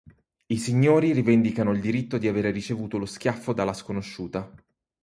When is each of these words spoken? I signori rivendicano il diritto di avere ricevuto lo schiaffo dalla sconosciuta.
I 0.47 0.57
signori 0.57 1.11
rivendicano 1.13 1.69
il 1.73 1.79
diritto 1.79 2.17
di 2.17 2.27
avere 2.27 2.49
ricevuto 2.49 2.97
lo 2.97 3.05
schiaffo 3.05 3.53
dalla 3.53 3.71
sconosciuta. 3.73 4.51